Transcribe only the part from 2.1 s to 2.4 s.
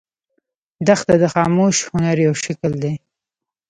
یو